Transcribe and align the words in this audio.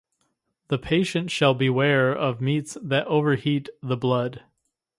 The 0.69 0.79
patient 0.79 1.29
shall 1.29 1.53
beware 1.53 2.11
of 2.11 2.41
meats 2.41 2.75
that 2.81 3.05
overheat 3.05 3.69
the 3.83 3.95
blood. 3.95 4.41